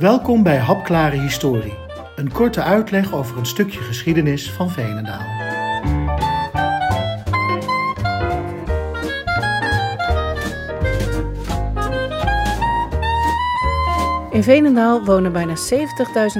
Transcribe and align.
Welkom 0.00 0.42
bij 0.42 0.56
Hapklare 0.56 1.16
Historie, 1.16 1.74
een 2.16 2.32
korte 2.32 2.62
uitleg 2.62 3.12
over 3.12 3.38
een 3.38 3.46
stukje 3.46 3.80
geschiedenis 3.80 4.50
van 4.50 4.70
Veenendaal. 4.70 5.20
In 14.30 14.42
Veenendaal 14.42 15.04
wonen 15.04 15.32
bijna 15.32 15.54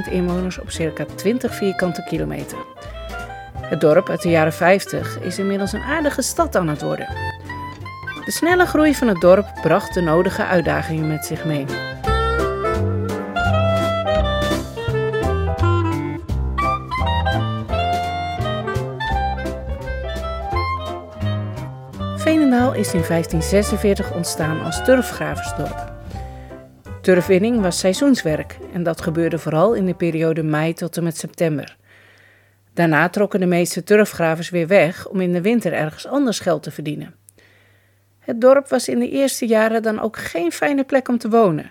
70.000 0.07 0.13
inwoners 0.13 0.61
op 0.61 0.71
circa 0.71 1.05
20 1.15 1.55
vierkante 1.55 2.05
kilometer. 2.05 2.59
Het 3.61 3.81
dorp 3.81 4.09
uit 4.09 4.23
de 4.23 4.29
jaren 4.29 4.53
50 4.53 5.21
is 5.21 5.39
inmiddels 5.39 5.73
een 5.73 5.83
aardige 5.83 6.23
stad 6.23 6.57
aan 6.57 6.69
het 6.69 6.83
worden. 6.83 7.09
De 8.25 8.33
snelle 8.33 8.67
groei 8.67 8.95
van 8.95 9.09
het 9.09 9.21
dorp 9.21 9.47
bracht 9.63 9.95
de 9.95 10.01
nodige 10.01 10.45
uitdagingen 10.45 11.09
met 11.09 11.27
zich 11.27 11.45
mee. 11.45 11.65
Veenendaal 22.21 22.75
is 22.75 22.95
in 22.95 23.03
1546 23.09 24.13
ontstaan 24.13 24.63
als 24.65 24.85
turfgraversdorp. 24.85 25.93
Turfwinning 27.01 27.61
was 27.61 27.79
seizoenswerk 27.79 28.59
en 28.73 28.83
dat 28.83 29.01
gebeurde 29.01 29.39
vooral 29.39 29.75
in 29.75 29.87
de 29.87 29.95
periode 29.95 30.43
mei 30.43 30.73
tot 30.73 30.97
en 30.97 31.03
met 31.03 31.17
september. 31.17 31.77
Daarna 32.75 33.09
trokken 33.09 33.41
de 33.41 33.47
meeste 33.47 33.83
turfgravers 33.83 34.51
weer 34.51 34.67
weg 34.67 35.09
om 35.09 35.21
in 35.21 35.33
de 35.33 35.41
winter 35.41 35.73
ergens 35.73 36.07
anders 36.07 36.39
geld 36.39 36.63
te 36.63 36.71
verdienen. 36.71 37.15
Het 38.19 38.41
dorp 38.41 38.69
was 38.69 38.89
in 38.89 38.99
de 38.99 39.11
eerste 39.11 39.47
jaren 39.47 39.83
dan 39.83 40.01
ook 40.01 40.17
geen 40.17 40.53
fijne 40.53 40.85
plek 40.85 41.09
om 41.09 41.19
te 41.19 41.31
wonen. 41.31 41.71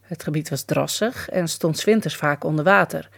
Het 0.00 0.22
gebied 0.22 0.48
was 0.48 0.62
drassig 0.62 1.28
en 1.28 1.48
stond 1.48 1.84
winters 1.84 2.16
vaak 2.16 2.44
onder 2.44 2.64
water. 2.64 3.08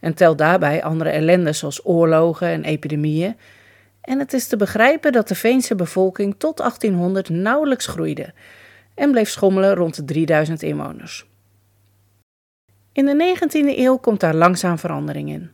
En 0.00 0.14
tel 0.14 0.36
daarbij 0.36 0.82
andere 0.82 1.10
ellende 1.10 1.52
zoals 1.52 1.86
oorlogen 1.86 2.48
en 2.48 2.64
epidemieën. 2.64 3.36
En 4.02 4.18
het 4.18 4.32
is 4.32 4.46
te 4.46 4.56
begrijpen 4.56 5.12
dat 5.12 5.28
de 5.28 5.34
Veense 5.34 5.74
bevolking 5.74 6.34
tot 6.38 6.56
1800 6.56 7.28
nauwelijks 7.28 7.86
groeide 7.86 8.34
en 8.94 9.10
bleef 9.10 9.28
schommelen 9.28 9.74
rond 9.74 9.96
de 9.96 10.04
3000 10.04 10.62
inwoners. 10.62 11.26
In 12.92 13.06
de 13.06 13.36
19e 13.36 13.78
eeuw 13.78 13.96
komt 13.96 14.20
daar 14.20 14.34
langzaam 14.34 14.78
verandering 14.78 15.30
in. 15.30 15.50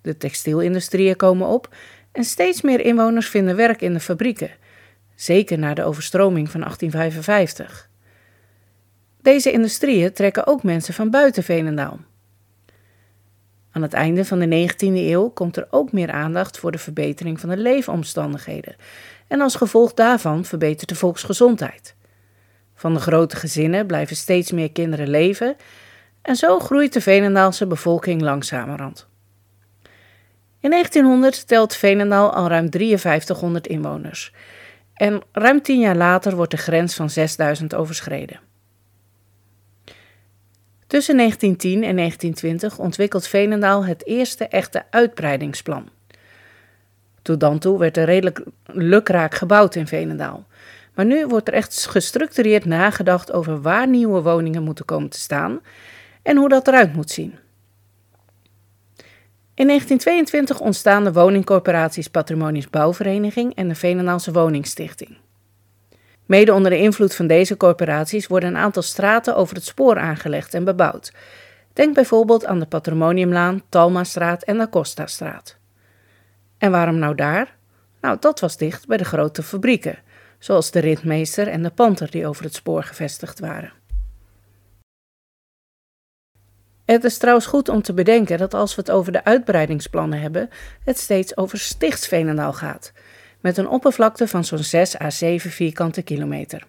De 0.00 0.16
textielindustrieën 0.16 1.16
komen 1.16 1.46
op 1.48 1.74
en 2.12 2.24
steeds 2.24 2.60
meer 2.62 2.80
inwoners 2.80 3.28
vinden 3.28 3.56
werk 3.56 3.80
in 3.80 3.92
de 3.92 4.00
fabrieken, 4.00 4.50
zeker 5.14 5.58
na 5.58 5.74
de 5.74 5.84
overstroming 5.84 6.50
van 6.50 6.60
1855. 6.60 7.90
Deze 9.22 9.52
industrieën 9.52 10.12
trekken 10.12 10.46
ook 10.46 10.62
mensen 10.62 10.94
van 10.94 11.10
buiten 11.10 11.42
Veenendaal. 11.42 11.98
Aan 13.74 13.82
het 13.82 13.92
einde 13.92 14.24
van 14.24 14.38
de 14.38 14.68
19e 14.68 14.76
eeuw 14.78 15.28
komt 15.28 15.56
er 15.56 15.66
ook 15.70 15.92
meer 15.92 16.10
aandacht 16.10 16.58
voor 16.58 16.72
de 16.72 16.78
verbetering 16.78 17.40
van 17.40 17.48
de 17.48 17.56
leefomstandigheden 17.56 18.76
en 19.28 19.40
als 19.40 19.54
gevolg 19.54 19.94
daarvan 19.94 20.44
verbetert 20.44 20.88
de 20.88 20.94
volksgezondheid. 20.94 21.94
Van 22.74 22.94
de 22.94 23.00
grote 23.00 23.36
gezinnen 23.36 23.86
blijven 23.86 24.16
steeds 24.16 24.52
meer 24.52 24.72
kinderen 24.72 25.08
leven 25.08 25.56
en 26.22 26.36
zo 26.36 26.58
groeit 26.58 26.92
de 26.92 27.00
Veenendaalse 27.00 27.66
bevolking 27.66 28.22
langzamerhand. 28.22 29.06
In 30.60 30.70
1900 30.70 31.46
telt 31.46 31.74
Veenendaal 31.74 32.32
al 32.34 32.48
ruim 32.48 32.68
5300 32.70 33.66
inwoners 33.66 34.32
en 34.94 35.22
ruim 35.32 35.62
tien 35.62 35.80
jaar 35.80 35.96
later 35.96 36.36
wordt 36.36 36.50
de 36.50 36.56
grens 36.56 36.94
van 36.94 37.10
6000 37.10 37.74
overschreden. 37.74 38.40
Tussen 40.94 41.16
1910 41.16 41.88
en 41.88 41.96
1920 41.96 42.78
ontwikkelt 42.78 43.26
Veenendaal 43.26 43.84
het 43.84 44.06
eerste 44.06 44.48
echte 44.48 44.82
uitbreidingsplan. 44.90 45.88
Tot 47.22 47.40
dan 47.40 47.58
toe 47.58 47.78
werd 47.78 47.96
er 47.96 48.04
redelijk 48.04 48.44
lukraak 48.64 49.34
gebouwd 49.34 49.74
in 49.74 49.86
Veenendaal. 49.86 50.46
Maar 50.94 51.04
nu 51.04 51.26
wordt 51.26 51.48
er 51.48 51.54
echt 51.54 51.86
gestructureerd 51.86 52.64
nagedacht 52.64 53.32
over 53.32 53.62
waar 53.62 53.88
nieuwe 53.88 54.22
woningen 54.22 54.62
moeten 54.62 54.84
komen 54.84 55.08
te 55.08 55.18
staan 55.18 55.60
en 56.22 56.36
hoe 56.36 56.48
dat 56.48 56.68
eruit 56.68 56.94
moet 56.94 57.10
zien. 57.10 57.34
In 59.54 59.66
1922 59.66 60.60
ontstaan 60.60 61.04
de 61.04 61.12
woningcorporaties 61.12 62.08
Patrimonisch 62.08 62.70
Bouwvereniging 62.70 63.54
en 63.54 63.68
de 63.68 63.74
Veenendaalse 63.74 64.32
Woningstichting. 64.32 65.16
Mede 66.26 66.52
onder 66.52 66.70
de 66.70 66.78
invloed 66.78 67.14
van 67.14 67.26
deze 67.26 67.56
corporaties 67.56 68.26
worden 68.26 68.48
een 68.48 68.56
aantal 68.56 68.82
straten 68.82 69.36
over 69.36 69.54
het 69.54 69.64
spoor 69.64 69.98
aangelegd 69.98 70.54
en 70.54 70.64
bebouwd. 70.64 71.12
Denk 71.72 71.94
bijvoorbeeld 71.94 72.46
aan 72.46 72.58
de 72.58 72.66
Patrimoniumlaan, 72.66 73.62
Talmastraat 73.68 74.42
en 74.42 74.58
de 74.58 74.68
Costastraat. 74.68 75.56
En 76.58 76.70
waarom 76.70 76.98
nou 76.98 77.14
daar? 77.14 77.56
Nou, 78.00 78.16
dat 78.20 78.40
was 78.40 78.56
dicht 78.56 78.86
bij 78.86 78.96
de 78.96 79.04
grote 79.04 79.42
fabrieken, 79.42 79.98
zoals 80.38 80.70
de 80.70 80.78
Ritmeester 80.78 81.48
en 81.48 81.62
de 81.62 81.70
Panter 81.70 82.10
die 82.10 82.26
over 82.26 82.44
het 82.44 82.54
spoor 82.54 82.82
gevestigd 82.82 83.40
waren. 83.40 83.72
Het 86.84 87.04
is 87.04 87.18
trouwens 87.18 87.46
goed 87.46 87.68
om 87.68 87.82
te 87.82 87.92
bedenken 87.92 88.38
dat 88.38 88.54
als 88.54 88.74
we 88.74 88.80
het 88.80 88.90
over 88.90 89.12
de 89.12 89.24
uitbreidingsplannen 89.24 90.20
hebben, 90.20 90.50
het 90.84 90.98
steeds 90.98 91.36
over 91.36 91.58
Stichtsveenendaal 91.58 92.52
gaat, 92.52 92.92
met 93.44 93.56
een 93.56 93.68
oppervlakte 93.68 94.28
van 94.28 94.44
zo'n 94.44 94.58
6 94.58 95.00
à 95.00 95.10
7 95.10 95.50
vierkante 95.50 96.02
kilometer. 96.02 96.66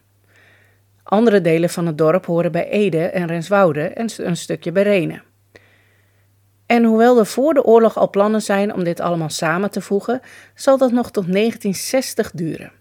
Andere 1.03 1.41
delen 1.41 1.69
van 1.69 1.85
het 1.85 1.97
dorp 1.97 2.25
horen 2.25 2.51
bij 2.51 2.69
Ede 2.69 3.05
en 3.05 3.27
Renswoude 3.27 3.81
en 3.81 4.09
een 4.17 4.37
stukje 4.37 4.71
bij 4.71 4.83
Renen. 4.83 5.23
En 6.65 6.83
hoewel 6.83 7.19
er 7.19 7.25
voor 7.25 7.53
de 7.53 7.63
oorlog 7.63 7.97
al 7.97 8.09
plannen 8.09 8.41
zijn 8.41 8.73
om 8.73 8.83
dit 8.83 8.99
allemaal 8.99 9.29
samen 9.29 9.71
te 9.71 9.81
voegen, 9.81 10.21
zal 10.55 10.77
dat 10.77 10.91
nog 10.91 11.11
tot 11.11 11.31
1960 11.31 12.31
duren. 12.31 12.71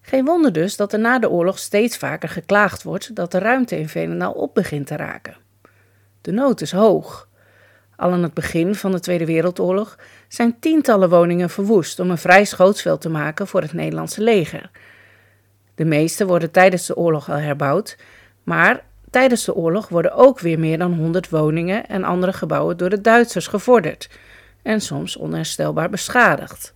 Geen 0.00 0.24
wonder 0.24 0.52
dus 0.52 0.76
dat 0.76 0.92
er 0.92 0.98
na 0.98 1.18
de 1.18 1.30
oorlog 1.30 1.58
steeds 1.58 1.96
vaker 1.96 2.28
geklaagd 2.28 2.82
wordt 2.82 3.14
dat 3.14 3.32
de 3.32 3.38
ruimte 3.38 3.78
in 3.78 3.88
Veenendaal 3.88 4.32
op 4.32 4.54
begint 4.54 4.86
te 4.86 4.96
raken. 4.96 5.36
De 6.20 6.32
nood 6.32 6.60
is 6.60 6.72
hoog. 6.72 7.27
Al 7.98 8.12
aan 8.12 8.22
het 8.22 8.34
begin 8.34 8.74
van 8.74 8.92
de 8.92 9.00
Tweede 9.00 9.24
Wereldoorlog 9.26 9.98
zijn 10.28 10.58
tientallen 10.60 11.08
woningen 11.08 11.50
verwoest 11.50 12.00
om 12.00 12.10
een 12.10 12.18
vrij 12.18 12.44
schootsveld 12.44 13.00
te 13.00 13.08
maken 13.08 13.46
voor 13.46 13.60
het 13.60 13.72
Nederlandse 13.72 14.22
leger. 14.22 14.70
De 15.74 15.84
meeste 15.84 16.26
worden 16.26 16.50
tijdens 16.50 16.86
de 16.86 16.96
oorlog 16.96 17.30
al 17.30 17.36
herbouwd, 17.36 17.96
maar 18.42 18.84
tijdens 19.10 19.44
de 19.44 19.54
oorlog 19.54 19.88
worden 19.88 20.12
ook 20.12 20.40
weer 20.40 20.58
meer 20.58 20.78
dan 20.78 20.92
100 20.92 21.28
woningen 21.28 21.86
en 21.86 22.04
andere 22.04 22.32
gebouwen 22.32 22.76
door 22.76 22.90
de 22.90 23.00
Duitsers 23.00 23.46
gevorderd 23.46 24.10
en 24.62 24.80
soms 24.80 25.16
onherstelbaar 25.16 25.90
beschadigd. 25.90 26.74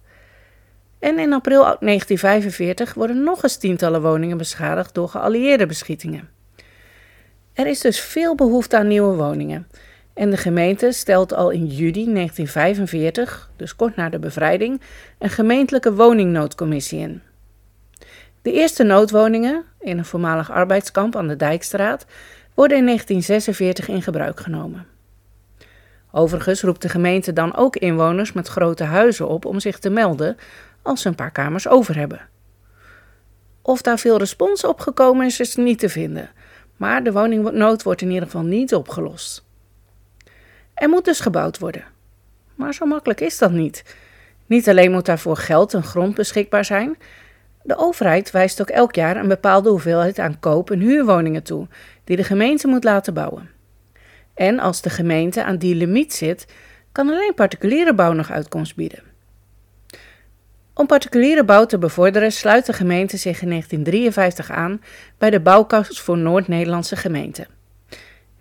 En 0.99 1.19
in 1.19 1.33
april 1.33 1.61
1945 1.63 2.95
worden 2.95 3.23
nog 3.23 3.43
eens 3.43 3.57
tientallen 3.57 4.03
woningen 4.03 4.37
beschadigd 4.37 4.95
door 4.95 5.09
geallieerde 5.09 5.67
beschietingen. 5.67 6.29
Er 7.53 7.67
is 7.67 7.81
dus 7.81 8.01
veel 8.01 8.35
behoefte 8.35 8.77
aan 8.77 8.89
nieuwe 8.89 9.17
woningen. 9.17 9.67
En 10.15 10.31
de 10.31 10.37
gemeente 10.37 10.93
stelt 10.93 11.35
al 11.35 11.51
in 11.51 11.67
juli 11.67 12.13
1945, 12.13 13.51
dus 13.57 13.77
kort 13.77 13.97
na 13.97 14.09
de 14.09 14.19
bevrijding, 14.19 14.81
een 15.19 15.31
gemeentelijke 15.31 15.95
woningnoodcommissie 15.95 16.99
in. 16.99 17.23
De 18.43 18.53
eerste 18.53 18.83
noodwoningen, 18.83 19.65
in 19.81 19.99
een 19.99 20.05
voormalig 20.05 20.51
arbeidskamp 20.51 21.17
aan 21.17 21.29
de 21.29 21.37
Dijkstraat, 21.37 22.07
worden 22.55 22.77
in 22.77 22.85
1946 22.85 23.89
in 23.89 24.03
gebruik 24.03 24.41
genomen. 24.41 24.87
Overigens 26.11 26.63
roept 26.63 26.83
de 26.83 26.89
gemeente 26.89 27.33
dan 27.33 27.57
ook 27.57 27.77
inwoners 27.77 28.33
met 28.33 28.49
grote 28.49 28.85
huizen 28.85 29.29
op 29.29 29.45
om 29.45 29.61
zich 29.61 29.79
te 29.79 29.91
melden 29.91 30.37
als 30.83 31.01
ze 31.01 31.09
een 31.09 31.15
paar 31.15 31.31
kamers 31.31 31.69
over 31.69 31.97
hebben. 31.97 32.29
Of 33.63 33.83
daar 33.83 33.99
veel 33.99 34.19
respons 34.19 34.65
op 34.65 34.81
gekomen 34.81 35.27
is, 35.27 35.41
is 35.41 35.57
niet 35.57 35.79
te 35.79 35.89
vinden. 35.89 36.31
Maar 36.77 37.05
de 37.05 37.13
woningnood 37.13 37.83
wordt 37.83 38.01
in 38.01 38.09
ieder 38.09 38.25
geval 38.25 38.43
niet 38.43 38.75
opgelost. 38.75 39.45
Er 40.83 40.89
moet 40.89 41.05
dus 41.05 41.21
gebouwd 41.21 41.59
worden. 41.59 41.85
Maar 42.55 42.75
zo 42.75 42.87
makkelijk 42.87 43.21
is 43.21 43.39
dat 43.39 43.51
niet. 43.53 43.85
Niet 44.47 44.69
alleen 44.69 44.93
moet 44.93 45.07
daarvoor 45.07 45.37
geld 45.37 45.75
en 45.75 45.83
grond 45.83 46.15
beschikbaar 46.15 46.65
zijn. 46.65 46.97
De 47.63 47.77
overheid 47.77 48.31
wijst 48.31 48.61
ook 48.61 48.69
elk 48.69 48.95
jaar 48.95 49.17
een 49.17 49.29
bepaalde 49.29 49.69
hoeveelheid 49.69 50.19
aan 50.19 50.41
koop- 50.41 50.71
en 50.71 50.81
huurwoningen 50.81 51.43
toe, 51.43 51.67
die 52.05 52.17
de 52.17 52.25
gemeente 52.25 52.67
moet 52.67 52.85
laten 52.85 53.15
bouwen. 53.15 53.51
En 54.35 54.59
als 54.59 54.83
de 54.83 54.91
gemeente 54.91 55.45
aan 55.45 55.57
die 55.57 55.75
limiet 55.75 56.15
zit, 56.15 56.47
kan 56.93 57.09
alleen 57.09 57.35
particuliere 57.35 57.95
bouw 57.95 58.13
nog 58.13 58.31
uitkomst 58.31 58.77
bieden. 58.77 59.03
Om 60.75 60.87
particuliere 60.87 61.45
bouw 61.45 61.67
te 61.67 61.79
bevorderen 61.79 62.33
sluit 62.33 62.67
de 62.67 62.73
gemeente 62.73 63.17
zich 63.17 63.43
in 63.43 63.49
1953 63.49 64.51
aan 64.51 64.81
bij 65.19 65.31
de 65.31 65.41
bouwkas 65.41 66.01
voor 66.01 66.19
Noord-Nederlandse 66.19 66.97
gemeenten. 66.97 67.61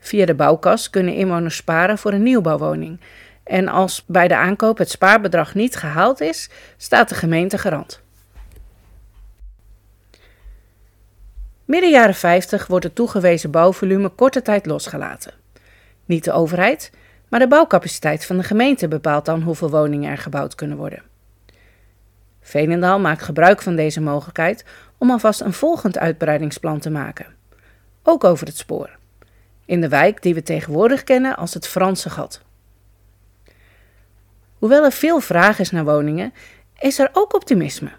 Via 0.04 0.26
de 0.26 0.36
bouwkas 0.36 0.90
kunnen 0.90 1.14
inwoners 1.14 1.56
sparen 1.56 1.98
voor 1.98 2.14
een 2.14 2.24
nieuwbouwwoning. 2.24 3.00
En 3.44 3.68
als 3.68 4.04
bij 4.08 4.28
de 4.28 4.36
aankoop 4.36 4.78
het 4.78 4.90
spaarbedrag 4.90 5.56
niet 5.56 5.76
gehaald 5.76 6.22
is, 6.22 6.50
staat 6.78 7.10
de 7.10 7.16
gemeente 7.16 7.58
garant. 7.58 8.02
Midden 11.66 11.90
jaren 11.90 12.16
50 12.16 12.68
wordt 12.68 12.86
het 12.86 12.96
toegewezen 12.96 13.52
bouwvolume 13.52 14.10
korte 14.10 14.42
tijd 14.42 14.66
losgelaten. 14.66 15.34
Niet 16.06 16.24
de 16.24 16.32
overheid, 16.32 16.92
maar 17.30 17.40
de 17.40 17.48
bouwcapaciteit 17.48 18.26
van 18.26 18.38
de 18.38 18.44
gemeente 18.44 18.88
bepaalt 18.88 19.26
dan 19.26 19.42
hoeveel 19.42 19.70
woningen 19.70 20.12
er 20.12 20.18
gebouwd 20.18 20.56
kunnen 20.56 20.78
worden. 20.78 21.04
Veenendaal 22.42 23.00
maakt 23.00 23.22
gebruik 23.22 23.62
van 23.62 23.76
deze 23.76 24.02
mogelijkheid 24.02 24.66
om 24.98 25.12
alvast 25.12 25.42
een 25.42 25.54
volgend 25.54 25.98
uitbreidingsplan 25.98 26.80
te 26.80 26.90
maken. 26.90 27.26
Ook 28.04 28.24
over 28.24 28.48
het 28.48 28.58
spoor. 28.58 29.00
In 29.66 29.82
de 29.82 29.90
wijk 29.90 30.22
die 30.22 30.34
we 30.34 30.44
tegenwoordig 30.44 31.04
kennen 31.04 31.38
als 31.38 31.54
het 31.54 31.68
Franse 31.68 32.10
gat. 32.10 32.42
Hoewel 34.58 34.84
er 34.84 34.92
veel 34.92 35.20
vraag 35.20 35.60
is 35.60 35.72
naar 35.72 35.86
woningen, 35.86 36.34
is 36.80 37.00
er 37.00 37.10
ook 37.14 37.34
optimisme. 37.34 37.92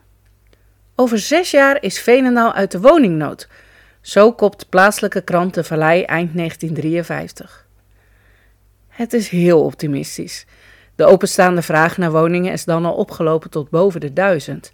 Over 0.94 1.18
zes 1.18 1.50
jaar 1.50 1.82
is 1.82 2.00
Veenendaal 2.00 2.52
uit 2.52 2.70
de 2.70 2.80
woningnood. 2.80 3.48
Zo 4.00 4.32
kopt 4.32 4.68
plaatselijke 4.68 5.20
krant 5.20 5.54
De 5.54 5.64
Vallei 5.64 6.02
eind 6.02 6.34
1953. 6.34 7.66
Het 8.88 9.12
is 9.12 9.28
heel 9.28 9.64
optimistisch. 9.64 10.46
De 10.94 11.04
openstaande 11.04 11.62
vraag 11.62 11.96
naar 11.96 12.10
woningen 12.10 12.52
is 12.52 12.64
dan 12.64 12.84
al 12.84 12.94
opgelopen 12.94 13.50
tot 13.50 13.70
boven 13.70 14.00
de 14.00 14.12
duizend, 14.12 14.72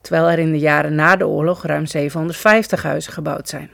terwijl 0.00 0.30
er 0.30 0.38
in 0.38 0.52
de 0.52 0.58
jaren 0.58 0.94
na 0.94 1.16
de 1.16 1.26
oorlog 1.26 1.62
ruim 1.62 1.86
750 1.86 2.82
huizen 2.82 3.12
gebouwd 3.12 3.48
zijn. 3.48 3.70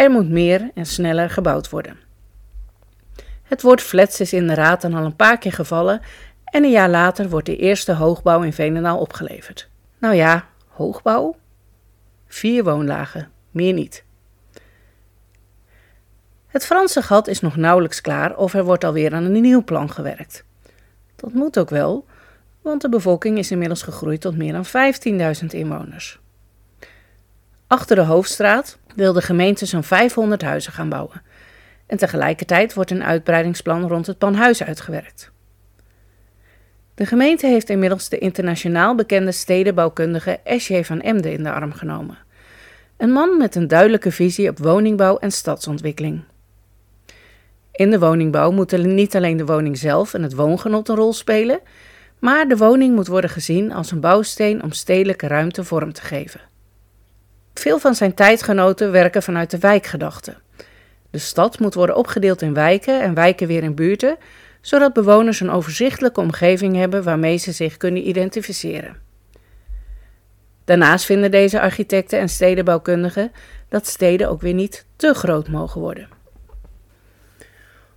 Er 0.00 0.10
moet 0.10 0.28
meer 0.28 0.70
en 0.74 0.86
sneller 0.86 1.30
gebouwd 1.30 1.70
worden. 1.70 1.96
Het 3.42 3.62
woord 3.62 3.80
flats 3.80 4.20
is 4.20 4.32
in 4.32 4.46
de 4.46 4.54
raad 4.54 4.80
dan 4.80 4.94
al 4.94 5.04
een 5.04 5.16
paar 5.16 5.38
keer 5.38 5.52
gevallen 5.52 6.00
en 6.44 6.64
een 6.64 6.70
jaar 6.70 6.88
later 6.88 7.28
wordt 7.28 7.46
de 7.46 7.56
eerste 7.56 7.92
hoogbouw 7.92 8.42
in 8.42 8.52
Veenendaal 8.52 8.98
opgeleverd. 8.98 9.68
Nou 9.98 10.14
ja, 10.14 10.46
hoogbouw? 10.68 11.36
Vier 12.26 12.64
woonlagen, 12.64 13.30
meer 13.50 13.72
niet. 13.72 14.04
Het 16.46 16.66
Franse 16.66 17.02
gat 17.02 17.26
is 17.26 17.40
nog 17.40 17.56
nauwelijks 17.56 18.00
klaar 18.00 18.36
of 18.36 18.54
er 18.54 18.64
wordt 18.64 18.84
alweer 18.84 19.14
aan 19.14 19.24
een 19.24 19.40
nieuw 19.40 19.64
plan 19.64 19.90
gewerkt. 19.90 20.44
Dat 21.16 21.32
moet 21.32 21.58
ook 21.58 21.70
wel, 21.70 22.06
want 22.62 22.80
de 22.80 22.88
bevolking 22.88 23.38
is 23.38 23.50
inmiddels 23.50 23.82
gegroeid 23.82 24.20
tot 24.20 24.36
meer 24.36 24.52
dan 24.52 24.66
15.000 25.40 25.46
inwoners. 25.46 26.20
Achter 27.66 27.96
de 27.96 28.02
hoofdstraat 28.02 28.78
wil 28.94 29.12
de 29.12 29.22
gemeente 29.22 29.66
zo'n 29.66 29.82
500 29.82 30.42
huizen 30.42 30.72
gaan 30.72 30.88
bouwen. 30.88 31.22
En 31.86 31.96
tegelijkertijd 31.96 32.74
wordt 32.74 32.90
een 32.90 33.04
uitbreidingsplan 33.04 33.88
rond 33.88 34.06
het 34.06 34.18
Panhuis 34.18 34.62
uitgewerkt. 34.62 35.30
De 36.94 37.06
gemeente 37.06 37.46
heeft 37.46 37.70
inmiddels 37.70 38.08
de 38.08 38.18
internationaal 38.18 38.94
bekende 38.94 39.32
stedenbouwkundige 39.32 40.40
S.J. 40.44 40.82
van 40.82 41.00
Emden 41.00 41.32
in 41.32 41.42
de 41.42 41.52
arm 41.52 41.72
genomen. 41.72 42.18
Een 42.96 43.12
man 43.12 43.36
met 43.36 43.54
een 43.54 43.68
duidelijke 43.68 44.12
visie 44.12 44.48
op 44.48 44.58
woningbouw 44.58 45.18
en 45.18 45.32
stadsontwikkeling. 45.32 46.22
In 47.72 47.90
de 47.90 47.98
woningbouw 47.98 48.50
moeten 48.50 48.94
niet 48.94 49.16
alleen 49.16 49.36
de 49.36 49.44
woning 49.44 49.78
zelf 49.78 50.14
en 50.14 50.22
het 50.22 50.34
woongenot 50.34 50.88
een 50.88 50.96
rol 50.96 51.12
spelen, 51.12 51.60
maar 52.18 52.48
de 52.48 52.56
woning 52.56 52.94
moet 52.94 53.06
worden 53.06 53.30
gezien 53.30 53.72
als 53.72 53.90
een 53.90 54.00
bouwsteen 54.00 54.62
om 54.62 54.72
stedelijke 54.72 55.26
ruimte 55.26 55.64
vorm 55.64 55.92
te 55.92 56.02
geven. 56.02 56.40
Veel 57.54 57.78
van 57.78 57.94
zijn 57.94 58.14
tijdgenoten 58.14 58.92
werken 58.92 59.22
vanuit 59.22 59.50
de 59.50 59.58
wijkgedachte. 59.58 60.36
De 61.10 61.18
stad 61.18 61.58
moet 61.58 61.74
worden 61.74 61.96
opgedeeld 61.96 62.42
in 62.42 62.54
wijken 62.54 63.00
en 63.00 63.14
wijken 63.14 63.46
weer 63.46 63.62
in 63.62 63.74
buurten, 63.74 64.16
zodat 64.60 64.92
bewoners 64.92 65.40
een 65.40 65.50
overzichtelijke 65.50 66.20
omgeving 66.20 66.76
hebben 66.76 67.02
waarmee 67.02 67.36
ze 67.36 67.52
zich 67.52 67.76
kunnen 67.76 68.08
identificeren. 68.08 68.96
Daarnaast 70.64 71.04
vinden 71.04 71.30
deze 71.30 71.60
architecten 71.60 72.18
en 72.18 72.28
stedenbouwkundigen 72.28 73.32
dat 73.68 73.86
steden 73.86 74.28
ook 74.28 74.40
weer 74.40 74.54
niet 74.54 74.86
te 74.96 75.14
groot 75.14 75.48
mogen 75.48 75.80
worden. 75.80 76.08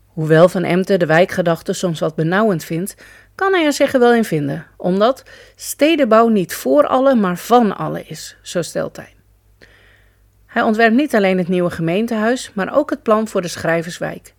Hoewel 0.07 0.49
Van 0.49 0.63
Emten 0.63 0.99
de 0.99 1.05
wijkgedachte 1.05 1.73
soms 1.73 1.99
wat 1.99 2.15
benauwend 2.15 2.63
vindt, 2.63 2.95
kan 3.35 3.53
hij 3.53 3.65
er 3.65 3.73
zich 3.73 3.91
wel 3.91 4.13
in 4.13 4.23
vinden, 4.23 4.65
omdat 4.77 5.23
stedenbouw 5.55 6.27
niet 6.27 6.53
voor 6.53 6.87
alle, 6.87 7.15
maar 7.15 7.37
van 7.37 7.77
alle 7.77 8.03
is, 8.03 8.37
zo 8.41 8.61
stelt 8.61 8.95
hij. 8.95 9.12
Hij 10.53 10.61
ontwerpt 10.61 10.95
niet 10.95 11.15
alleen 11.15 11.37
het 11.37 11.47
nieuwe 11.47 11.69
gemeentehuis, 11.69 12.51
maar 12.53 12.75
ook 12.75 12.89
het 12.89 13.03
plan 13.03 13.27
voor 13.27 13.41
de 13.41 13.47
Schrijverswijk. 13.47 14.33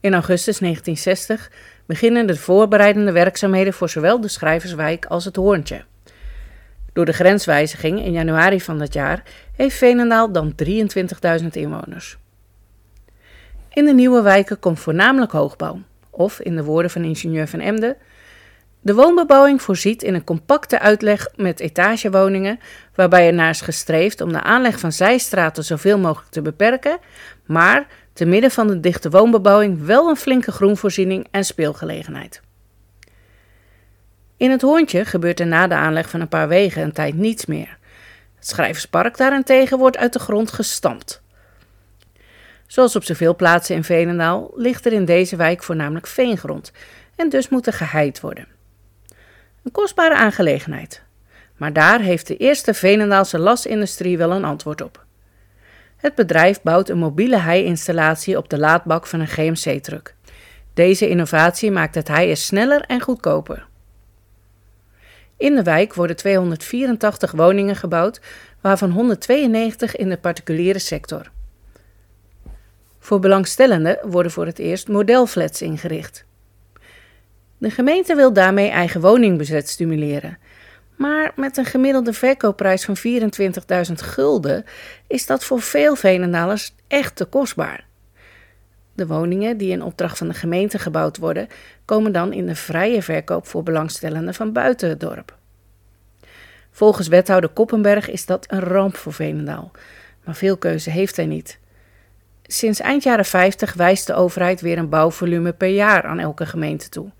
In 0.00 0.12
augustus 0.12 0.58
1960 0.58 1.50
beginnen 1.86 2.26
de 2.26 2.36
voorbereidende 2.36 3.12
werkzaamheden 3.12 3.72
voor 3.72 3.88
zowel 3.88 4.20
de 4.20 4.28
Schrijverswijk 4.28 5.06
als 5.06 5.24
het 5.24 5.36
Hoorntje. 5.36 5.84
Door 6.92 7.04
de 7.04 7.12
grenswijziging 7.12 8.04
in 8.04 8.12
januari 8.12 8.60
van 8.60 8.78
dat 8.78 8.92
jaar 8.92 9.22
heeft 9.56 9.76
Veenendaal 9.76 10.32
dan 10.32 10.54
23.000 11.42 11.46
inwoners. 11.50 12.18
In 13.72 13.84
de 13.84 13.94
nieuwe 13.94 14.22
wijken 14.22 14.58
komt 14.58 14.80
voornamelijk 14.80 15.32
hoogbouw, 15.32 15.80
of 16.10 16.40
in 16.40 16.56
de 16.56 16.64
woorden 16.64 16.90
van 16.90 17.04
ingenieur 17.04 17.48
Van 17.48 17.60
Emden, 17.60 17.96
de 18.80 18.94
woonbebouwing 18.94 19.62
voorziet 19.62 20.02
in 20.02 20.14
een 20.14 20.24
compacte 20.24 20.78
uitleg 20.78 21.28
met 21.36 21.60
etagewoningen, 21.60 22.60
waarbij 22.94 23.26
er 23.26 23.34
naar 23.34 23.50
is 23.50 23.60
gestreefd 23.60 24.20
om 24.20 24.32
de 24.32 24.42
aanleg 24.42 24.78
van 24.78 24.92
zijstraten 24.92 25.64
zoveel 25.64 25.98
mogelijk 25.98 26.30
te 26.30 26.42
beperken, 26.42 26.98
maar 27.46 27.86
te 28.12 28.24
midden 28.24 28.50
van 28.50 28.66
de 28.66 28.80
dichte 28.80 29.10
woonbebouwing 29.10 29.84
wel 29.84 30.08
een 30.08 30.16
flinke 30.16 30.52
groenvoorziening 30.52 31.26
en 31.30 31.44
speelgelegenheid. 31.44 32.40
In 34.36 34.50
het 34.50 34.62
Hoorntje 34.62 35.04
gebeurt 35.04 35.40
er 35.40 35.46
na 35.46 35.66
de 35.66 35.74
aanleg 35.74 36.10
van 36.10 36.20
een 36.20 36.28
paar 36.28 36.48
wegen 36.48 36.82
een 36.82 36.92
tijd 36.92 37.14
niets 37.14 37.46
meer. 37.46 37.78
Het 38.36 38.48
Schrijverspark 38.48 39.16
daarentegen 39.16 39.78
wordt 39.78 39.96
uit 39.96 40.12
de 40.12 40.18
grond 40.18 40.52
gestampt. 40.52 41.22
Zoals 42.66 42.96
op 42.96 43.04
zoveel 43.04 43.36
plaatsen 43.36 43.74
in 43.74 43.84
Veenendaal 43.84 44.50
ligt 44.54 44.86
er 44.86 44.92
in 44.92 45.04
deze 45.04 45.36
wijk 45.36 45.62
voornamelijk 45.62 46.06
veengrond 46.06 46.72
en 47.16 47.28
dus 47.28 47.48
moet 47.48 47.66
er 47.66 47.72
geheid 47.72 48.20
worden. 48.20 48.58
Een 49.62 49.70
kostbare 49.70 50.14
aangelegenheid. 50.14 51.02
Maar 51.56 51.72
daar 51.72 52.00
heeft 52.00 52.26
de 52.26 52.36
eerste 52.36 52.74
Veenendaalse 52.74 53.38
lasindustrie 53.38 54.18
wel 54.18 54.30
een 54.30 54.44
antwoord 54.44 54.80
op. 54.80 55.04
Het 55.96 56.14
bedrijf 56.14 56.62
bouwt 56.62 56.88
een 56.88 56.98
mobiele 56.98 57.38
hei-installatie 57.38 58.36
op 58.36 58.48
de 58.48 58.58
laadbak 58.58 59.06
van 59.06 59.20
een 59.20 59.28
GMC-truck. 59.28 60.14
Deze 60.74 61.08
innovatie 61.08 61.70
maakt 61.70 61.94
het 61.94 62.08
heien 62.08 62.36
sneller 62.36 62.80
en 62.80 63.00
goedkoper. 63.00 63.66
In 65.36 65.54
de 65.54 65.62
wijk 65.62 65.94
worden 65.94 66.16
284 66.16 67.32
woningen 67.32 67.76
gebouwd, 67.76 68.20
waarvan 68.60 68.90
192 68.90 69.96
in 69.96 70.08
de 70.08 70.18
particuliere 70.18 70.78
sector. 70.78 71.30
Voor 72.98 73.20
belangstellenden 73.20 73.98
worden 74.02 74.32
voor 74.32 74.46
het 74.46 74.58
eerst 74.58 74.88
modelflats 74.88 75.62
ingericht. 75.62 76.24
De 77.60 77.70
gemeente 77.70 78.14
wil 78.14 78.32
daarmee 78.32 78.68
eigen 78.68 79.00
woningbezet 79.00 79.68
stimuleren. 79.68 80.38
Maar 80.96 81.32
met 81.36 81.56
een 81.56 81.64
gemiddelde 81.64 82.12
verkoopprijs 82.12 82.84
van 82.84 82.96
24.000 83.88 83.92
gulden 83.94 84.64
is 85.06 85.26
dat 85.26 85.44
voor 85.44 85.60
veel 85.60 85.94
Venendalers 85.94 86.74
echt 86.88 87.16
te 87.16 87.24
kostbaar. 87.24 87.86
De 88.94 89.06
woningen 89.06 89.56
die 89.56 89.70
in 89.70 89.82
opdracht 89.82 90.18
van 90.18 90.28
de 90.28 90.34
gemeente 90.34 90.78
gebouwd 90.78 91.18
worden, 91.18 91.48
komen 91.84 92.12
dan 92.12 92.32
in 92.32 92.46
de 92.46 92.54
vrije 92.54 93.02
verkoop 93.02 93.46
voor 93.46 93.62
belangstellenden 93.62 94.34
van 94.34 94.52
buiten 94.52 94.88
het 94.88 95.00
dorp. 95.00 95.36
Volgens 96.70 97.08
wethouder 97.08 97.50
Koppenberg 97.50 98.10
is 98.10 98.26
dat 98.26 98.44
een 98.48 98.60
ramp 98.60 98.96
voor 98.96 99.12
Venendaal, 99.12 99.70
maar 100.24 100.34
veel 100.34 100.56
keuze 100.56 100.90
heeft 100.90 101.16
hij 101.16 101.26
niet. 101.26 101.58
Sinds 102.42 102.80
eind 102.80 103.02
jaren 103.02 103.24
50 103.24 103.74
wijst 103.74 104.06
de 104.06 104.14
overheid 104.14 104.60
weer 104.60 104.78
een 104.78 104.88
bouwvolume 104.88 105.52
per 105.52 105.68
jaar 105.68 106.02
aan 106.02 106.18
elke 106.18 106.46
gemeente 106.46 106.88
toe. 106.88 107.10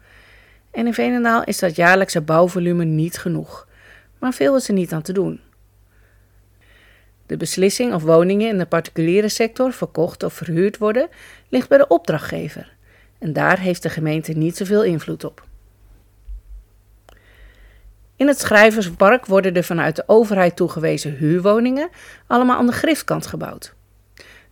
En 0.71 0.87
in 0.87 0.95
Veenendaal 0.95 1.45
is 1.45 1.59
dat 1.59 1.77
jaarlijkse 1.77 2.21
bouwvolume 2.21 2.85
niet 2.85 3.19
genoeg, 3.19 3.69
maar 4.19 4.33
veel 4.33 4.57
is 4.57 4.69
er 4.69 4.75
niet 4.75 4.93
aan 4.93 5.03
te 5.03 5.13
doen. 5.13 5.41
De 7.27 7.37
beslissing 7.37 7.95
of 7.95 8.03
woningen 8.03 8.49
in 8.49 8.59
de 8.59 8.67
particuliere 8.67 9.29
sector 9.29 9.73
verkocht 9.73 10.23
of 10.23 10.33
verhuurd 10.33 10.79
worden, 10.79 11.09
ligt 11.49 11.69
bij 11.69 11.79
de 11.79 11.89
opdrachtgever. 11.89 12.73
En 13.19 13.33
daar 13.33 13.59
heeft 13.59 13.83
de 13.83 13.89
gemeente 13.89 14.33
niet 14.33 14.57
zoveel 14.57 14.85
invloed 14.85 15.25
op. 15.25 15.49
In 18.17 18.27
het 18.27 18.41
Schrijverspark 18.41 19.27
worden 19.27 19.55
de 19.55 19.63
vanuit 19.63 19.97
de 19.97 20.03
overheid 20.07 20.57
toegewezen 20.57 21.15
huurwoningen 21.15 21.89
allemaal 22.27 22.59
aan 22.59 22.67
de 22.67 22.73
griftkant 22.73 23.27
gebouwd. 23.27 23.75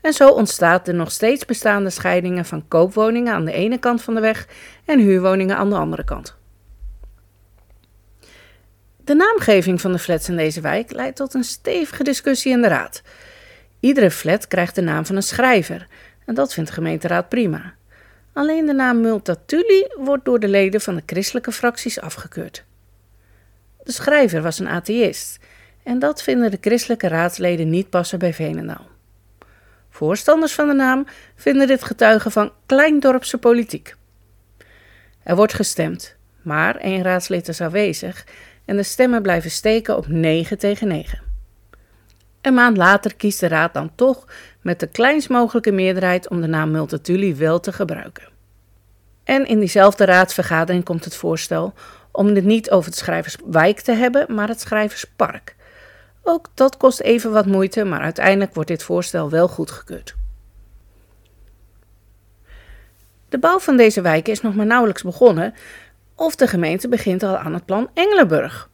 En 0.00 0.12
zo 0.12 0.28
ontstaat 0.28 0.86
de 0.86 0.92
nog 0.92 1.10
steeds 1.10 1.44
bestaande 1.44 1.90
scheidingen 1.90 2.44
van 2.44 2.68
koopwoningen 2.68 3.32
aan 3.32 3.44
de 3.44 3.52
ene 3.52 3.78
kant 3.78 4.02
van 4.02 4.14
de 4.14 4.20
weg 4.20 4.46
en 4.84 4.98
huurwoningen 4.98 5.56
aan 5.56 5.70
de 5.70 5.76
andere 5.76 6.04
kant. 6.04 6.36
De 9.04 9.14
naamgeving 9.14 9.80
van 9.80 9.92
de 9.92 9.98
flats 9.98 10.28
in 10.28 10.36
deze 10.36 10.60
wijk 10.60 10.92
leidt 10.92 11.16
tot 11.16 11.34
een 11.34 11.44
stevige 11.44 12.02
discussie 12.02 12.52
in 12.52 12.62
de 12.62 12.68
raad. 12.68 13.02
Iedere 13.80 14.10
flat 14.10 14.48
krijgt 14.48 14.74
de 14.74 14.80
naam 14.80 15.06
van 15.06 15.16
een 15.16 15.22
schrijver 15.22 15.86
en 16.24 16.34
dat 16.34 16.52
vindt 16.52 16.68
de 16.68 16.74
gemeenteraad 16.74 17.28
prima. 17.28 17.74
Alleen 18.32 18.66
de 18.66 18.72
naam 18.72 19.00
Multatuli 19.00 19.86
wordt 19.96 20.24
door 20.24 20.40
de 20.40 20.48
leden 20.48 20.80
van 20.80 20.94
de 20.94 21.02
christelijke 21.06 21.52
fracties 21.52 22.00
afgekeurd. 22.00 22.64
De 23.82 23.92
schrijver 23.92 24.42
was 24.42 24.58
een 24.58 24.68
atheïst 24.68 25.38
En 25.82 25.98
dat 25.98 26.22
vinden 26.22 26.50
de 26.50 26.58
christelijke 26.60 27.08
raadsleden 27.08 27.70
niet 27.70 27.90
passen 27.90 28.18
bij 28.18 28.34
Veenendaal. 28.34 28.97
Voorstanders 29.98 30.52
van 30.52 30.68
de 30.68 30.74
naam 30.74 31.06
vinden 31.34 31.66
dit 31.66 31.84
getuigen 31.84 32.30
van 32.30 32.52
kleindorpse 32.66 33.38
politiek. 33.38 33.96
Er 35.22 35.36
wordt 35.36 35.54
gestemd, 35.54 36.16
maar 36.42 36.76
één 36.76 37.02
raadslid 37.02 37.48
is 37.48 37.60
aanwezig 37.60 38.26
en 38.64 38.76
de 38.76 38.82
stemmen 38.82 39.22
blijven 39.22 39.50
steken 39.50 39.96
op 39.96 40.08
9 40.08 40.58
tegen 40.58 40.88
9. 40.88 41.20
Een 42.40 42.54
maand 42.54 42.76
later 42.76 43.14
kiest 43.16 43.40
de 43.40 43.48
raad 43.48 43.74
dan 43.74 43.94
toch 43.94 44.24
met 44.60 44.80
de 44.80 44.86
kleinst 44.86 45.28
mogelijke 45.28 45.72
meerderheid 45.72 46.28
om 46.28 46.40
de 46.40 46.46
naam 46.46 46.70
Multatuli 46.70 47.34
wel 47.34 47.60
te 47.60 47.72
gebruiken. 47.72 48.28
En 49.24 49.46
in 49.46 49.58
diezelfde 49.58 50.04
raadsvergadering 50.04 50.84
komt 50.84 51.04
het 51.04 51.16
voorstel 51.16 51.74
om 52.12 52.26
het 52.26 52.44
niet 52.44 52.70
over 52.70 52.90
het 52.90 52.98
schrijverswijk 52.98 53.80
te 53.80 53.92
hebben, 53.92 54.34
maar 54.34 54.48
het 54.48 54.60
schrijverspark. 54.60 55.56
Ook 56.30 56.48
dat 56.54 56.76
kost 56.76 57.00
even 57.00 57.32
wat 57.32 57.46
moeite, 57.46 57.84
maar 57.84 58.00
uiteindelijk 58.00 58.54
wordt 58.54 58.68
dit 58.68 58.82
voorstel 58.82 59.30
wel 59.30 59.48
goedgekeurd. 59.48 60.14
De 63.28 63.38
bouw 63.38 63.58
van 63.58 63.76
deze 63.76 64.00
wijken 64.00 64.32
is 64.32 64.40
nog 64.40 64.54
maar 64.54 64.66
nauwelijks 64.66 65.02
begonnen, 65.02 65.54
of 66.14 66.36
de 66.36 66.46
gemeente 66.46 66.88
begint 66.88 67.22
al 67.22 67.36
aan 67.36 67.54
het 67.54 67.64
plan 67.64 67.90
Engelenburg. 67.94 68.70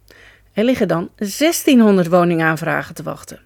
Er 0.53 0.65
liggen 0.65 0.89
dan 0.89 1.11
1600 1.17 2.09
woningaanvragen 2.09 2.95
te 2.95 3.03
wachten. 3.03 3.41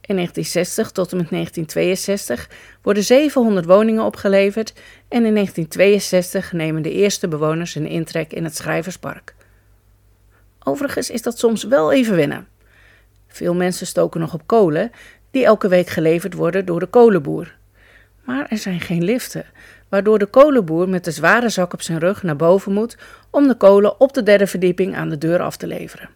In 0.00 0.14
1960 0.14 0.90
tot 0.90 1.12
en 1.12 1.16
met 1.16 1.30
1962 1.30 2.48
worden 2.82 3.04
700 3.04 3.66
woningen 3.66 4.04
opgeleverd 4.04 4.72
en 5.08 5.24
in 5.24 5.34
1962 5.34 6.52
nemen 6.52 6.82
de 6.82 6.92
eerste 6.92 7.28
bewoners 7.28 7.74
een 7.74 7.86
intrek 7.86 8.32
in 8.32 8.44
het 8.44 8.56
Schrijverspark. 8.56 9.34
Overigens 10.64 11.10
is 11.10 11.22
dat 11.22 11.38
soms 11.38 11.64
wel 11.64 11.92
even 11.92 12.16
winnen. 12.16 12.51
Veel 13.32 13.54
mensen 13.54 13.86
stoken 13.86 14.20
nog 14.20 14.34
op 14.34 14.46
kolen, 14.46 14.90
die 15.30 15.44
elke 15.44 15.68
week 15.68 15.88
geleverd 15.88 16.34
worden 16.34 16.64
door 16.64 16.80
de 16.80 16.86
kolenboer. 16.86 17.54
Maar 18.24 18.46
er 18.48 18.58
zijn 18.58 18.80
geen 18.80 19.04
liften, 19.04 19.44
waardoor 19.88 20.18
de 20.18 20.26
kolenboer 20.26 20.88
met 20.88 21.04
de 21.04 21.10
zware 21.10 21.48
zak 21.48 21.72
op 21.72 21.82
zijn 21.82 21.98
rug 21.98 22.22
naar 22.22 22.36
boven 22.36 22.72
moet 22.72 22.96
om 23.30 23.46
de 23.48 23.56
kolen 23.56 24.00
op 24.00 24.12
de 24.12 24.22
derde 24.22 24.46
verdieping 24.46 24.96
aan 24.96 25.08
de 25.08 25.18
deur 25.18 25.40
af 25.40 25.56
te 25.56 25.66
leveren. 25.66 26.08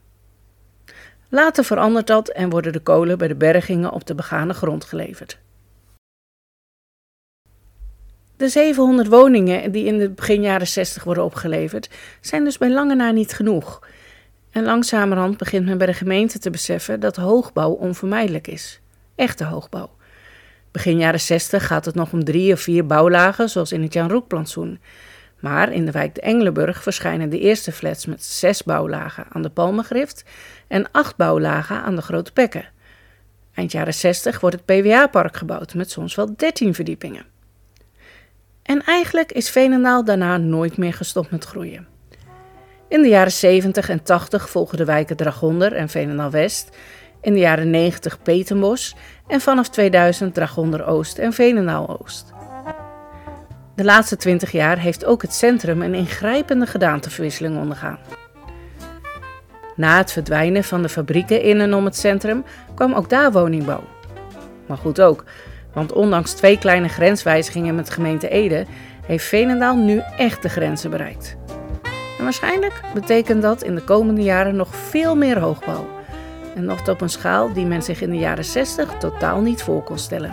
Later 1.28 1.64
verandert 1.64 2.06
dat 2.06 2.28
en 2.28 2.50
worden 2.50 2.72
de 2.72 2.80
kolen 2.80 3.18
bij 3.18 3.28
de 3.28 3.34
bergingen 3.34 3.92
op 3.92 4.06
de 4.06 4.14
begane 4.14 4.54
grond 4.54 4.84
geleverd. 4.84 5.38
De 8.36 8.48
700 8.48 9.08
woningen 9.08 9.72
die 9.72 9.84
in 9.84 9.98
de 9.98 10.10
begin 10.10 10.42
jaren 10.42 10.66
60 10.66 11.04
worden 11.04 11.24
opgeleverd, 11.24 11.90
zijn 12.20 12.44
dus 12.44 12.58
bij 12.58 12.70
lange 12.70 12.94
na 12.94 13.10
niet 13.10 13.32
genoeg. 13.32 13.80
En 14.56 14.64
langzamerhand 14.64 15.36
begint 15.36 15.64
men 15.66 15.78
bij 15.78 15.86
de 15.86 15.92
gemeente 15.92 16.38
te 16.38 16.50
beseffen 16.50 17.00
dat 17.00 17.16
hoogbouw 17.16 17.70
onvermijdelijk 17.70 18.46
is. 18.46 18.80
Echte 19.14 19.44
hoogbouw. 19.44 19.90
Begin 20.70 20.98
jaren 20.98 21.20
60 21.20 21.66
gaat 21.66 21.84
het 21.84 21.94
nog 21.94 22.12
om 22.12 22.24
drie 22.24 22.52
of 22.52 22.60
vier 22.60 22.86
bouwlagen, 22.86 23.48
zoals 23.48 23.72
in 23.72 23.82
het 23.82 23.92
Jan 23.92 24.10
Roekplantsoen. 24.10 24.80
Maar 25.40 25.72
in 25.72 25.84
de 25.84 25.90
wijk 25.90 26.14
de 26.14 26.20
Engelenburg 26.20 26.82
verschijnen 26.82 27.30
de 27.30 27.38
eerste 27.38 27.72
flats 27.72 28.06
met 28.06 28.24
zes 28.24 28.62
bouwlagen 28.62 29.26
aan 29.28 29.42
de 29.42 29.50
Palmengrift 29.50 30.24
en 30.68 30.90
acht 30.90 31.16
bouwlagen 31.16 31.82
aan 31.82 31.96
de 31.96 32.02
Grote 32.02 32.32
Pekken. 32.32 32.68
Eind 33.54 33.72
jaren 33.72 33.94
60 33.94 34.40
wordt 34.40 34.56
het 34.56 34.64
PWA-park 34.64 35.36
gebouwd 35.36 35.74
met 35.74 35.90
soms 35.90 36.14
wel 36.14 36.36
13 36.36 36.74
verdiepingen. 36.74 37.24
En 38.62 38.82
eigenlijk 38.82 39.32
is 39.32 39.50
Veenendaal 39.50 40.04
daarna 40.04 40.36
nooit 40.36 40.76
meer 40.76 40.94
gestopt 40.94 41.30
met 41.30 41.44
groeien. 41.44 41.95
In 42.88 43.02
de 43.02 43.08
jaren 43.08 43.32
70 43.32 43.88
en 43.88 44.02
80 44.02 44.50
volgen 44.50 44.78
de 44.78 44.84
wijken 44.84 45.16
Dragonder 45.16 45.72
en 45.72 45.88
Veenendaal 45.88 46.30
West. 46.30 46.76
In 47.20 47.32
de 47.32 47.38
jaren 47.38 47.70
90 47.70 48.22
Petenbos 48.22 48.96
en 49.26 49.40
vanaf 49.40 49.68
2000 49.68 50.34
Dragonder 50.34 50.86
Oost 50.86 51.18
en 51.18 51.32
Veenendaal 51.32 52.00
Oost. 52.00 52.32
De 53.74 53.84
laatste 53.84 54.16
20 54.16 54.52
jaar 54.52 54.78
heeft 54.78 55.04
ook 55.04 55.22
het 55.22 55.32
centrum 55.32 55.82
een 55.82 55.94
ingrijpende 55.94 56.66
gedaanteverwisseling 56.66 57.58
ondergaan. 57.58 57.98
Na 59.76 59.96
het 59.96 60.12
verdwijnen 60.12 60.64
van 60.64 60.82
de 60.82 60.88
fabrieken 60.88 61.42
in 61.42 61.60
en 61.60 61.74
om 61.74 61.84
het 61.84 61.96
centrum 61.96 62.44
kwam 62.74 62.94
ook 62.94 63.10
daar 63.10 63.32
woningbouw. 63.32 63.84
Maar 64.66 64.78
goed 64.78 65.00
ook, 65.00 65.24
want 65.72 65.92
ondanks 65.92 66.32
twee 66.32 66.58
kleine 66.58 66.88
grenswijzigingen 66.88 67.74
met 67.74 67.90
gemeente 67.90 68.28
Ede 68.28 68.66
heeft 69.06 69.24
Veenendaal 69.24 69.76
nu 69.76 70.02
echt 70.16 70.42
de 70.42 70.48
grenzen 70.48 70.90
bereikt. 70.90 71.36
Waarschijnlijk 72.26 72.80
betekent 72.94 73.42
dat 73.42 73.62
in 73.62 73.74
de 73.74 73.82
komende 73.82 74.22
jaren 74.22 74.56
nog 74.56 74.74
veel 74.74 75.16
meer 75.16 75.38
hoogbouw. 75.38 75.88
En 76.54 76.64
nog 76.64 76.88
op 76.88 77.00
een 77.00 77.08
schaal 77.08 77.52
die 77.52 77.66
men 77.66 77.82
zich 77.82 78.00
in 78.00 78.10
de 78.10 78.18
jaren 78.18 78.44
60 78.44 78.90
totaal 78.98 79.40
niet 79.40 79.62
voor 79.62 79.82
kon 79.82 79.98
stellen. 79.98 80.30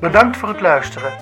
Bedankt 0.00 0.36
voor 0.36 0.48
het 0.48 0.60
luisteren. 0.60 1.12